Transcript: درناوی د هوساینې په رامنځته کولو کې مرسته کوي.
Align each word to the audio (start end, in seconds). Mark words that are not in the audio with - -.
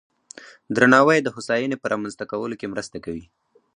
درناوی 0.75 1.19
د 1.23 1.27
هوساینې 1.35 1.77
په 1.79 1.87
رامنځته 1.91 2.23
کولو 2.31 2.55
کې 2.59 2.71
مرسته 2.73 2.97
کوي. 3.05 3.25